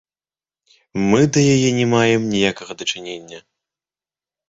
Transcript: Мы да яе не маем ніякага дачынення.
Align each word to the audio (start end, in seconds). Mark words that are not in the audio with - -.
Мы 1.11 1.19
да 1.35 1.39
яе 1.55 1.69
не 1.81 1.87
маем 1.93 2.21
ніякага 2.33 2.71
дачынення. 2.83 3.47